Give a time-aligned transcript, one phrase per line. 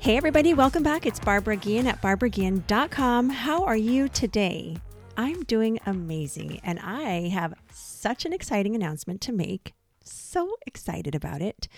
[0.00, 1.04] Hey, everybody, welcome back.
[1.04, 3.28] It's Barbara Guillen at barbaraguillen.com.
[3.28, 4.78] How are you today?
[5.18, 9.74] I'm doing amazing, and I have such an exciting announcement to make.
[10.02, 11.68] So excited about it.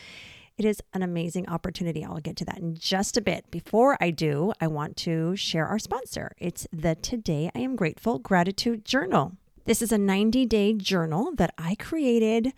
[0.56, 2.04] It is an amazing opportunity.
[2.04, 3.50] I'll get to that in just a bit.
[3.50, 6.30] Before I do, I want to share our sponsor.
[6.38, 9.32] It's the Today I Am Grateful Gratitude Journal.
[9.64, 12.52] This is a 90 day journal that I created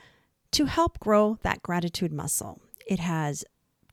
[0.51, 2.61] to help grow that gratitude muscle.
[2.87, 3.47] It has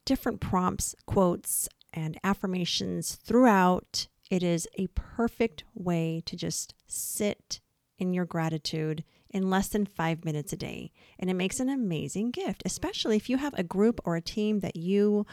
[0.04, 4.08] different prompts, quotes, and affirmations throughout.
[4.30, 7.60] It is a perfect way to just sit
[7.98, 10.90] in your gratitude in less than five minutes a day.
[11.18, 14.60] And it makes an amazing gift, especially if you have a group or a team
[14.60, 15.26] that you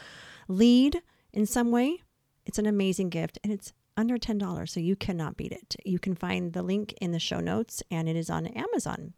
[0.48, 2.02] lead in some way.
[2.46, 5.76] It's an amazing gift and it's under $10, so you cannot beat it.
[5.84, 9.12] You can find the link in the show notes and it is on Amazon.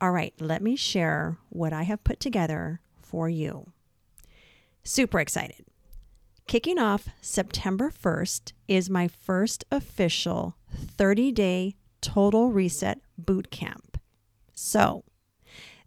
[0.00, 3.72] All right, let me share what I have put together for you.
[4.86, 5.64] Super excited.
[6.46, 13.98] Kicking off September 1st is my first official 30 day total reset boot camp.
[14.54, 15.02] So,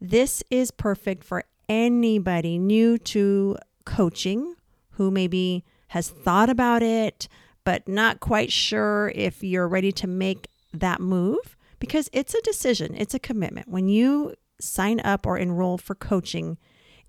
[0.01, 4.55] this is perfect for anybody new to coaching
[4.91, 7.29] who maybe has thought about it,
[7.63, 12.95] but not quite sure if you're ready to make that move because it's a decision,
[12.95, 13.69] it's a commitment.
[13.69, 16.57] When you sign up or enroll for coaching,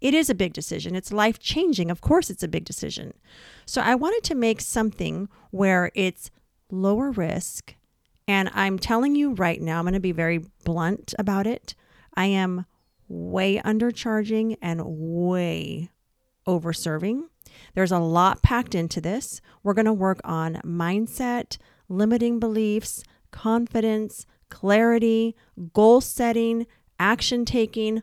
[0.00, 0.94] it is a big decision.
[0.94, 1.90] It's life changing.
[1.90, 3.14] Of course, it's a big decision.
[3.66, 6.30] So I wanted to make something where it's
[6.70, 7.74] lower risk.
[8.26, 11.74] And I'm telling you right now, I'm going to be very blunt about it.
[12.14, 12.64] I am
[13.08, 15.90] way undercharging and way
[16.46, 17.24] overserving.
[17.74, 19.40] There's a lot packed into this.
[19.62, 21.58] We're going to work on mindset,
[21.88, 25.36] limiting beliefs, confidence, clarity,
[25.72, 26.66] goal setting,
[26.98, 28.02] action taking,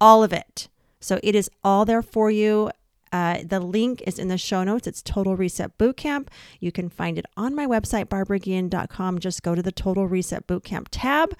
[0.00, 0.68] all of it.
[1.02, 2.70] So it is all there for you.
[3.12, 4.86] Uh, the link is in the show notes.
[4.86, 6.28] It's Total Reset Bootcamp.
[6.60, 9.18] You can find it on my website, barbaraguillen.com.
[9.18, 11.36] Just go to the Total Reset Bootcamp tab,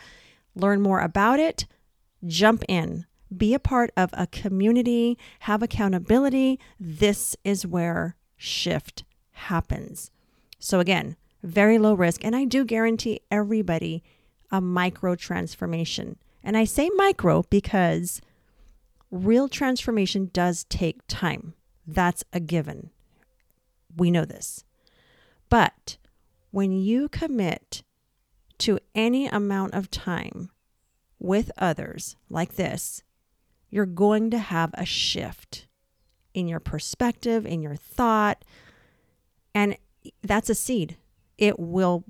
[0.55, 1.65] learn more about it,
[2.27, 6.61] jump in, be a part of a community, have accountability.
[6.79, 10.11] This is where shift happens.
[10.59, 12.23] So, again, very low risk.
[12.23, 14.03] And I do guarantee everybody
[14.51, 16.19] a micro transformation.
[16.45, 18.21] And I say micro because
[19.13, 21.55] real transformation does take time.
[21.87, 22.91] That's a given.
[23.97, 24.65] We know this.
[25.49, 25.99] But
[26.51, 27.83] when you commit
[28.59, 30.51] to any amount of time
[31.19, 33.03] with others like this,
[33.69, 35.67] you're going to have a shift
[36.35, 38.45] in your perspective, in your thought.
[39.55, 39.77] And
[40.23, 40.97] that's a seed.
[41.37, 42.05] It will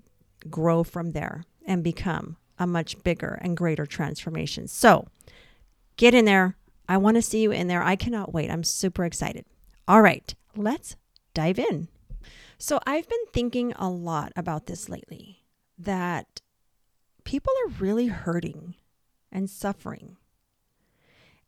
[0.48, 4.68] grow from there and become a much bigger and greater transformation.
[4.68, 5.08] So
[5.96, 6.56] get in there,
[6.88, 7.82] I want to see you in there.
[7.82, 8.50] I cannot wait.
[8.50, 9.44] I'm super excited.
[9.88, 10.96] All right, let's
[11.34, 11.88] dive in.
[12.58, 15.44] So, I've been thinking a lot about this lately
[15.78, 16.40] that
[17.24, 18.76] people are really hurting
[19.32, 20.16] and suffering.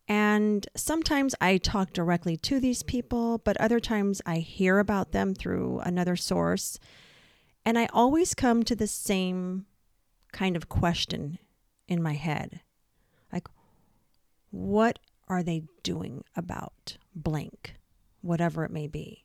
[0.09, 5.35] And sometimes I talk directly to these people, but other times I hear about them
[5.35, 6.79] through another source.
[7.65, 9.67] And I always come to the same
[10.33, 11.39] kind of question
[11.87, 12.61] in my head
[13.33, 13.49] like,
[14.51, 14.99] what
[15.35, 17.75] are they doing about blank,
[18.23, 19.25] whatever it may be?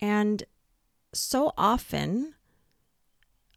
[0.00, 0.44] And
[1.12, 2.34] so often,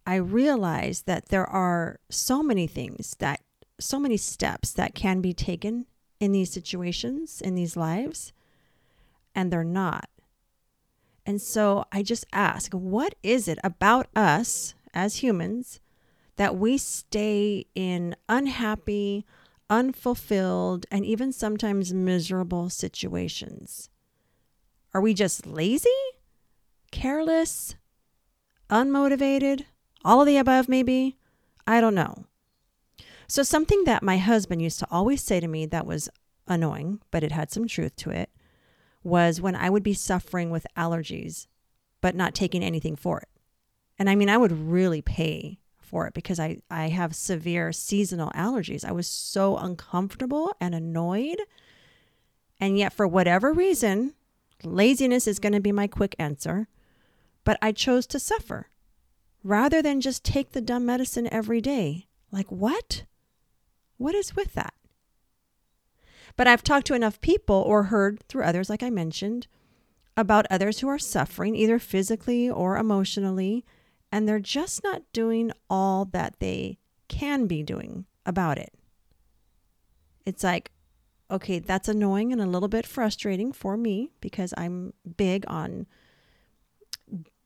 [0.05, 3.41] I realize that there are so many things that,
[3.79, 5.85] so many steps that can be taken
[6.19, 8.33] in these situations, in these lives,
[9.35, 10.09] and they're not.
[11.25, 15.79] And so I just ask, what is it about us as humans
[16.37, 19.25] that we stay in unhappy,
[19.69, 23.89] unfulfilled, and even sometimes miserable situations?
[24.93, 25.89] Are we just lazy,
[26.91, 27.75] careless,
[28.69, 29.65] unmotivated,
[30.03, 31.17] all of the above, maybe?
[31.65, 32.25] I don't know.
[33.27, 36.09] So, something that my husband used to always say to me that was
[36.47, 38.29] annoying, but it had some truth to it,
[39.03, 41.47] was when I would be suffering with allergies,
[42.01, 43.29] but not taking anything for it.
[43.99, 48.29] And I mean, I would really pay for it because I, I have severe seasonal
[48.31, 48.85] allergies.
[48.85, 51.39] I was so uncomfortable and annoyed.
[52.59, 54.13] And yet, for whatever reason,
[54.63, 56.67] laziness is going to be my quick answer.
[57.43, 58.69] But I chose to suffer
[59.43, 62.07] rather than just take the dumb medicine every day.
[62.31, 63.03] Like, what?
[63.97, 64.73] What is with that?
[66.35, 69.47] But I've talked to enough people or heard through others, like I mentioned,
[70.15, 73.63] about others who are suffering either physically or emotionally,
[74.11, 76.77] and they're just not doing all that they
[77.07, 78.73] can be doing about it.
[80.25, 80.71] It's like,
[81.29, 85.87] okay, that's annoying and a little bit frustrating for me because I'm big on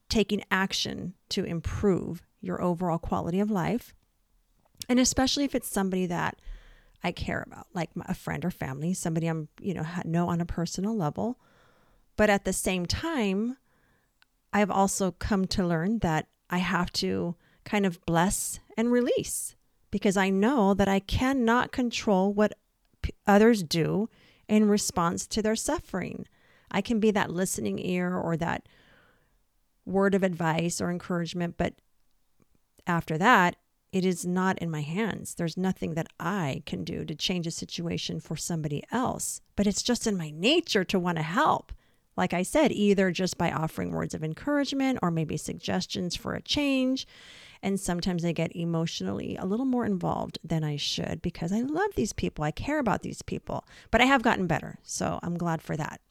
[0.10, 3.94] taking action to improve your overall quality of life.
[4.90, 6.42] And especially if it's somebody that
[7.04, 10.46] I care about, like a friend or family, somebody I'm, you know, know on a
[10.46, 11.40] personal level.
[12.18, 13.58] But at the same time,
[14.54, 19.56] I've also come to learn that I have to kind of bless and release
[19.90, 22.54] because I know that I cannot control what
[23.02, 24.10] p- others do
[24.48, 26.28] in response to their suffering.
[26.70, 28.68] I can be that listening ear or that
[29.86, 31.76] word of advice or encouragement, but
[32.86, 33.56] after that,
[33.92, 35.36] it is not in my hands.
[35.36, 39.84] There's nothing that I can do to change a situation for somebody else, but it's
[39.84, 41.74] just in my nature to want to help.
[42.18, 46.42] Like I said, either just by offering words of encouragement or maybe suggestions for a
[46.42, 47.08] change.
[47.64, 51.92] And sometimes I get emotionally a little more involved than I should because I love
[51.96, 52.44] these people.
[52.44, 54.80] I care about these people, but I have gotten better.
[54.84, 56.02] So I'm glad for that.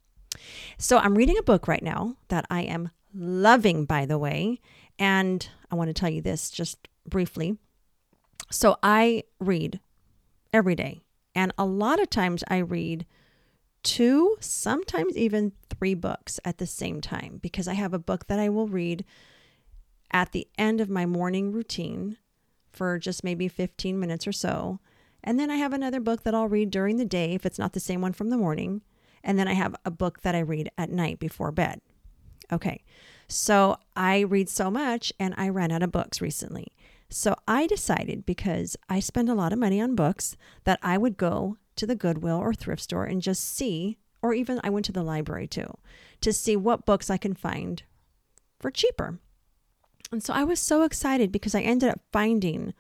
[0.79, 4.61] So I'm reading a book right now that I am loving, by the way.
[4.99, 7.59] And I want to tell you this just briefly.
[8.51, 9.81] So I read
[10.53, 11.01] every day.
[11.35, 13.07] And a lot of times I read
[13.83, 18.39] two, sometimes even three books at the same time because I have a book that
[18.39, 19.03] I will read
[20.13, 22.19] at the end of my morning routine
[22.71, 24.79] for just maybe 15 minutes or so.
[25.25, 27.73] And then I have another book that I'll read during the day if it's not
[27.73, 28.83] the same one from the morning.
[29.25, 31.81] And then I have a book that I read at night before bed.
[32.53, 32.85] Okay,
[33.27, 36.75] so I read so much and I ran out of books recently.
[37.09, 41.17] So I decided because I spend a lot of money on books that I would
[41.17, 44.93] go to the Goodwill or thrift store and just see, or even I went to
[44.93, 45.77] the library too,
[46.21, 47.83] to see what books I can find
[48.59, 49.19] for cheaper.
[50.13, 52.75] And so I was so excited because I ended up finding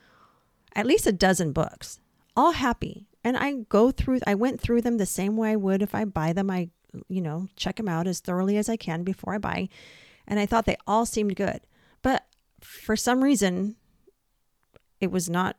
[0.74, 2.00] at least a dozen books,
[2.36, 3.06] all happy.
[3.22, 6.04] And I go through, I went through them the same way I would if I
[6.04, 6.50] buy them.
[6.50, 6.70] I,
[7.08, 9.68] you know, check them out as thoroughly as I can before I buy.
[10.26, 11.60] And I thought they all seemed good.
[12.02, 12.26] But
[12.60, 13.76] for some reason,
[15.00, 15.56] it was not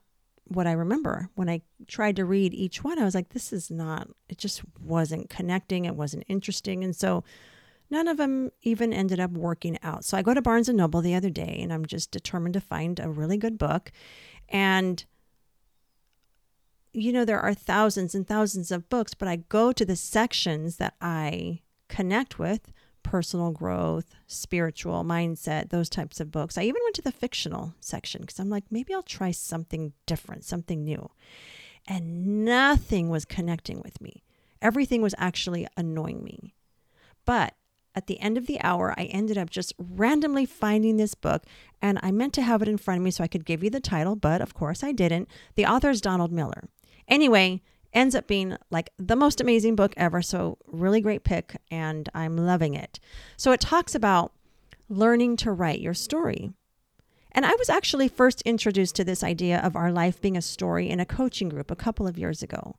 [0.52, 1.30] what I remember.
[1.36, 4.62] When I tried to read each one, I was like, this is not, it just
[4.80, 5.86] wasn't connecting.
[5.86, 6.84] It wasn't interesting.
[6.84, 7.24] And so
[7.90, 10.06] none of them even ended up working out.
[10.06, 12.62] So I go to Barnes and Noble the other day and I'm just determined to
[12.62, 13.92] find a really good book.
[14.50, 15.04] And,
[16.94, 20.78] you know, there are thousands and thousands of books, but I go to the sections
[20.78, 22.72] that I connect with
[23.04, 26.58] personal growth, spiritual mindset, those types of books.
[26.58, 30.44] I even went to the fictional section because I'm like, maybe I'll try something different,
[30.44, 31.10] something new.
[31.88, 34.24] And nothing was connecting with me.
[34.62, 36.54] Everything was actually annoying me.
[37.26, 37.56] But
[37.94, 41.44] at the end of the hour, I ended up just randomly finding this book,
[41.82, 43.70] and I meant to have it in front of me so I could give you
[43.70, 45.28] the title, but of course I didn't.
[45.56, 46.70] The author is Donald Miller.
[47.08, 47.62] Anyway,
[47.94, 50.22] ends up being like the most amazing book ever.
[50.22, 53.00] So, really great pick, and I'm loving it.
[53.38, 54.34] So, it talks about
[54.90, 56.52] learning to write your story.
[57.32, 60.90] And I was actually first introduced to this idea of our life being a story
[60.90, 62.76] in a coaching group a couple of years ago.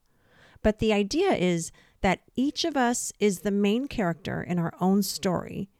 [0.62, 1.72] But the idea is
[2.02, 5.70] that each of us is the main character in our own story,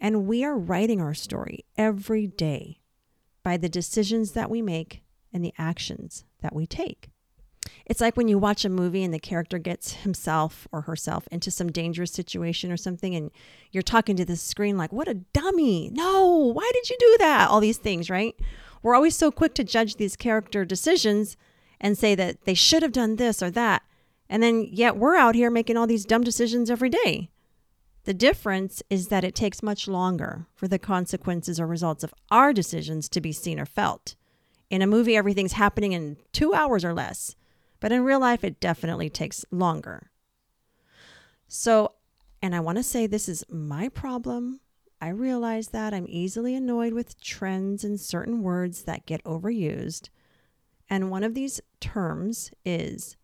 [0.00, 2.80] and we are writing our story every day
[3.42, 5.02] by the decisions that we make
[5.32, 7.10] and the actions that we take.
[7.86, 11.50] It's like when you watch a movie and the character gets himself or herself into
[11.50, 13.30] some dangerous situation or something, and
[13.72, 15.90] you're talking to the screen like, what a dummy.
[15.92, 17.48] No, why did you do that?
[17.48, 18.34] All these things, right?
[18.82, 21.36] We're always so quick to judge these character decisions
[21.80, 23.82] and say that they should have done this or that.
[24.28, 27.30] And then yet we're out here making all these dumb decisions every day.
[28.04, 32.52] The difference is that it takes much longer for the consequences or results of our
[32.52, 34.16] decisions to be seen or felt.
[34.70, 37.34] In a movie, everything's happening in two hours or less.
[37.80, 40.10] But in real life, it definitely takes longer.
[41.46, 41.92] So,
[42.42, 44.60] and I want to say this is my problem.
[45.00, 50.08] I realize that I'm easily annoyed with trends and certain words that get overused.
[50.90, 53.16] And one of these terms is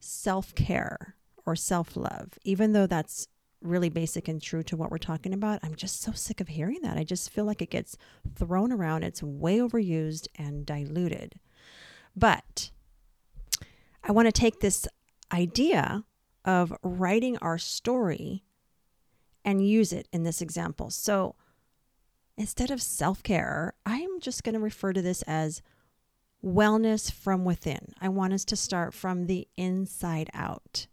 [0.00, 3.28] self care or self love, even though that's
[3.60, 5.60] really basic and true to what we're talking about.
[5.62, 6.98] I'm just so sick of hearing that.
[6.98, 7.96] I just feel like it gets
[8.34, 11.38] thrown around, it's way overused and diluted.
[12.16, 12.70] But
[14.04, 14.86] I want to take this
[15.32, 16.04] idea
[16.44, 18.44] of writing our story
[19.44, 20.90] and use it in this example.
[20.90, 21.34] So,
[22.36, 25.62] instead of self care, I'm just going to refer to this as
[26.44, 27.92] wellness from within.
[28.00, 30.86] I want us to start from the inside out.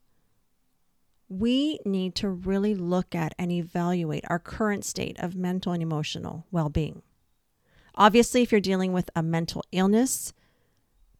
[1.28, 6.46] We need to really look at and evaluate our current state of mental and emotional
[6.52, 7.02] well being.
[7.96, 10.34] Obviously, if you're dealing with a mental illness,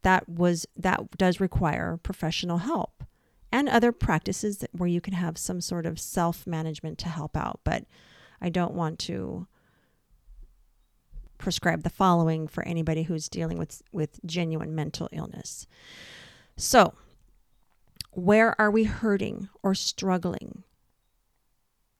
[0.02, 3.04] that was that does require professional help
[3.52, 7.84] and other practices where you can have some sort of self-management to help out, but
[8.40, 9.46] I don't want to
[11.38, 15.66] prescribe the following for anybody who's dealing with with genuine mental illness.
[16.56, 16.94] So,
[18.12, 20.64] where are we hurting or struggling?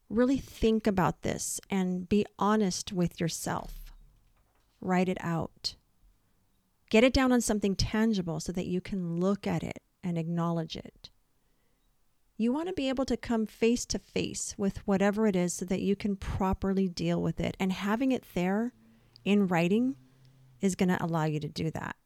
[0.09, 3.92] Really think about this and be honest with yourself.
[4.80, 5.76] Write it out.
[6.90, 10.76] Get it down on something tangible so that you can look at it and acknowledge
[10.76, 11.11] it.
[12.37, 15.64] You want to be able to come face to face with whatever it is so
[15.66, 17.56] that you can properly deal with it.
[17.61, 18.73] And having it there
[19.25, 19.97] in writing
[20.61, 21.97] is going to allow you to do that.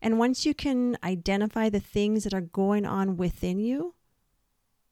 [0.00, 3.94] And once you can identify the things that are going on within you,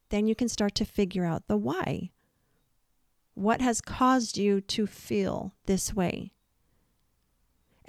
[0.09, 2.11] then you can start to figure out the why.
[3.35, 6.33] What has caused you to feel this way?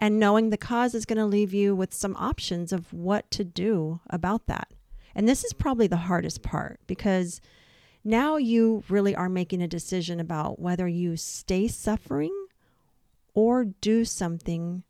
[0.02, 3.44] And knowing the cause is going to leave you with some options of what to
[3.44, 4.70] do about that.
[5.14, 7.42] And this is probably the hardest part because
[8.06, 12.34] now you really are making a decision about whether you stay suffering
[13.34, 14.84] or do something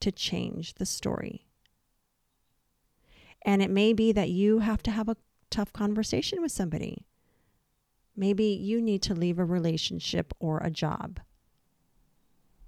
[0.00, 1.46] to change the story.
[3.42, 5.16] And it may be that you have to have a
[5.48, 7.06] tough conversation with somebody.
[8.16, 11.20] Maybe you need to leave a relationship or a job.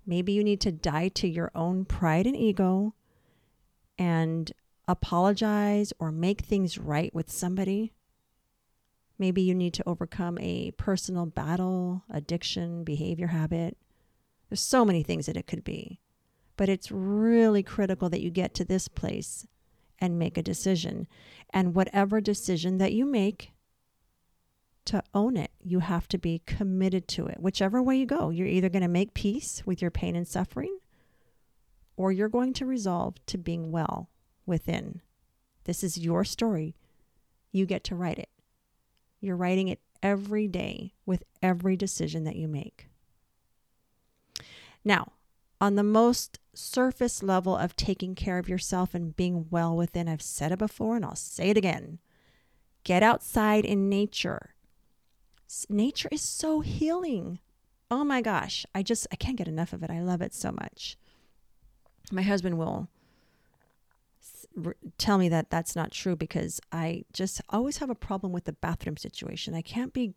[0.07, 2.95] Maybe you need to die to your own pride and ego
[3.99, 4.51] and
[4.89, 7.93] apologize or make things right with somebody.
[9.19, 13.77] Maybe you need to overcome a personal battle, addiction, behavior habit.
[14.49, 16.01] There's so many things that it could be.
[16.57, 19.47] But it's really critical that you get to this place
[19.99, 21.07] and make a decision.
[21.51, 23.53] And whatever decision that you make,
[24.87, 27.41] to own it, you have to be committed to it.
[27.41, 30.79] Whichever way you go, you're either going to make peace with your pain and suffering,
[31.97, 34.11] or you're going to resolve to being well
[34.47, 35.01] within.
[35.65, 36.75] This is your story.
[37.53, 38.31] You get to write it.
[39.21, 42.89] You're writing it every day with every decision that you make.
[44.85, 45.13] Now,
[45.61, 50.23] on the most surface level of taking care of yourself and being well within, I've
[50.23, 52.01] said it before and I'll say it again.
[52.85, 54.52] Get outside in nature.
[55.69, 57.39] Nature is so healing.
[57.91, 59.91] Oh my gosh, I just I can't get enough of it.
[59.91, 60.97] I love it so much.
[62.11, 62.89] My husband will
[64.99, 68.53] tell me that that's not true because I just always have a problem with the
[68.53, 69.55] bathroom situation.
[69.55, 70.15] I can't be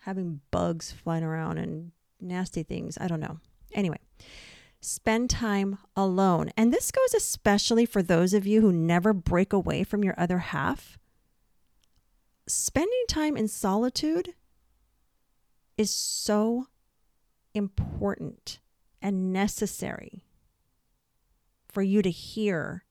[0.00, 2.98] having bugs flying around and nasty things.
[3.00, 3.38] I don't know.
[3.72, 3.98] Anyway,
[4.80, 6.50] spend time alone.
[6.56, 10.38] And this goes especially for those of you who never break away from your other
[10.38, 10.98] half.
[12.46, 14.34] Spending time in solitude
[15.78, 16.66] is so
[17.54, 18.58] important
[19.00, 20.24] and necessary
[21.68, 22.84] for you to hear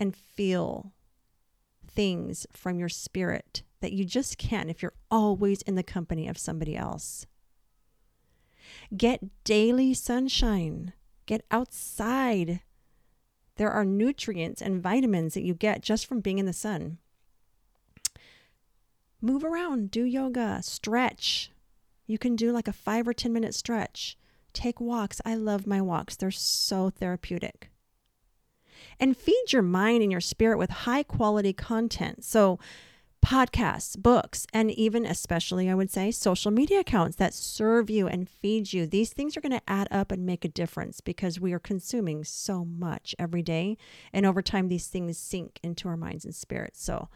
[0.00, 0.92] and feel
[1.86, 6.38] things from your spirit that you just can't if you're always in the company of
[6.38, 7.26] somebody else.
[8.96, 10.92] Get daily sunshine.
[11.26, 12.62] Get outside.
[13.56, 16.98] There are nutrients and vitamins that you get just from being in the sun.
[19.24, 21.52] Move around, do yoga, stretch.
[22.06, 24.18] You can do like a five or 10 minute stretch.
[24.52, 25.20] Take walks.
[25.24, 27.70] I love my walks, they're so therapeutic.
[28.98, 32.24] And feed your mind and your spirit with high quality content.
[32.24, 32.58] So,
[33.24, 38.28] podcasts, books, and even, especially, I would say, social media accounts that serve you and
[38.28, 38.84] feed you.
[38.84, 42.24] These things are going to add up and make a difference because we are consuming
[42.24, 43.76] so much every day.
[44.12, 46.82] And over time, these things sink into our minds and spirits.
[46.82, 47.08] So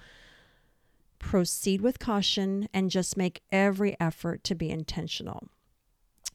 [1.26, 5.49] proceed with caution and just make every effort to be intentional.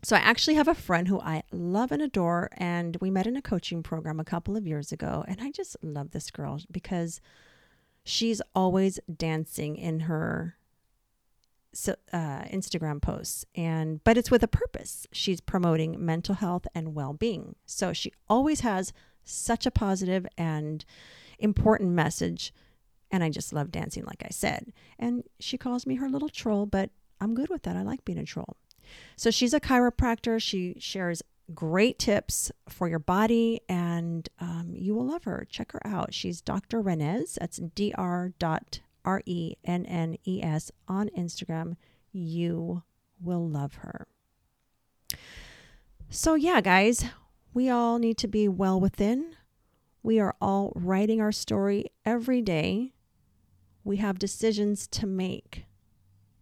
[0.04, 3.38] So, I actually have a friend who I love and adore, and we met in
[3.38, 5.24] a coaching program a couple of years ago.
[5.30, 7.22] And I just love this girl because
[8.04, 10.58] she's always dancing in her
[12.12, 15.08] uh, Instagram posts, and but it's with a purpose.
[15.14, 18.92] She's promoting mental health and well-being, so she always has
[19.24, 20.84] such a positive and
[21.40, 22.54] important message.
[23.12, 24.72] And I just love dancing, like I said.
[24.98, 26.90] And she calls me her little troll, but
[27.20, 27.76] I'm good with that.
[27.76, 28.56] I like being a troll.
[29.16, 30.42] So she's a chiropractor.
[30.42, 31.22] She shares
[31.54, 35.46] great tips for your body, and um, you will love her.
[35.50, 36.14] Check her out.
[36.14, 36.82] She's Dr.
[36.82, 37.38] Rennes.
[37.40, 38.34] That's dr.
[39.04, 41.76] R E N N E S on Instagram.
[42.12, 42.84] You
[43.20, 44.08] will love her.
[46.10, 47.06] So, yeah, guys,
[47.54, 49.36] we all need to be well within.
[50.04, 52.94] We are all writing our story every day.
[53.84, 55.66] We have decisions to make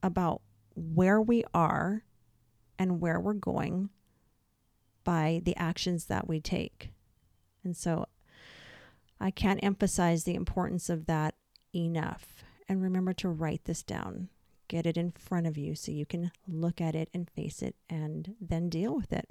[0.03, 0.41] about
[0.75, 2.03] where we are
[2.77, 3.89] and where we're going
[5.03, 6.91] by the actions that we take.
[7.63, 8.05] And so
[9.19, 11.35] I can't emphasize the importance of that
[11.75, 12.43] enough.
[12.67, 14.29] And remember to write this down.
[14.67, 17.75] Get it in front of you so you can look at it and face it
[17.89, 19.27] and then deal with it.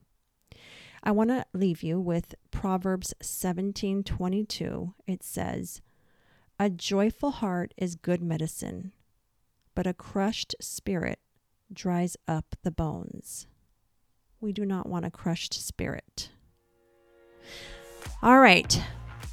[1.03, 4.95] I want to leave you with Proverbs 17:22.
[5.07, 5.81] It says,
[6.59, 8.93] "A joyful heart is good medicine,
[9.75, 11.21] but a crushed spirit
[11.73, 13.47] dries up the bones."
[14.41, 16.31] We do not want a crushed spirit.
[18.23, 18.83] All right.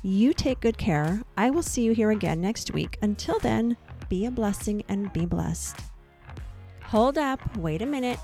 [0.03, 1.23] You take good care.
[1.35, 2.99] I will see you here again next week.
[3.01, 3.77] Until then,
[4.07, 5.77] be a blessing and be blessed.
[6.83, 7.57] Hold up.
[7.57, 8.19] Wait a minute.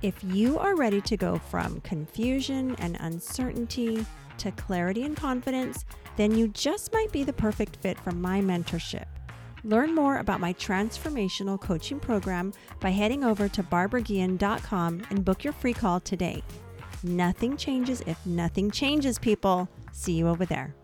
[0.00, 4.06] If you are ready to go from confusion and uncertainty
[4.38, 5.84] to clarity and confidence,
[6.16, 9.06] then you just might be the perfect fit for my mentorship.
[9.64, 15.52] Learn more about my transformational coaching program by heading over to barbaraguillen.com and book your
[15.52, 16.42] free call today.
[17.02, 19.68] Nothing changes if nothing changes, people.
[19.92, 20.74] See you over there.